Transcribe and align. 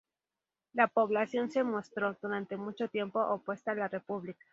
La 0.73 0.87
población 0.87 1.51
se 1.51 1.63
mostró, 1.63 2.17
durante 2.19 2.57
mucho 2.57 2.87
tiempo, 2.89 3.23
opuesta 3.23 3.73
a 3.73 3.75
la 3.75 3.87
República. 3.87 4.43